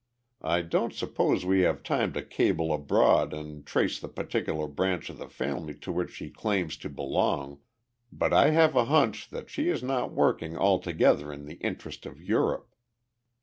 [0.41, 5.19] I don't suppose we have time to cable abroad and trace the particular branch of
[5.19, 7.59] the family to which she claims to belong,
[8.11, 12.19] but I have a hunch that she is not working altogether in the interest of
[12.19, 12.73] Europe.